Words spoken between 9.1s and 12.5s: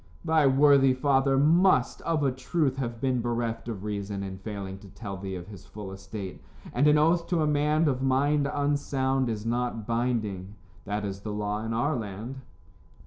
is not binding. That is the law in our land."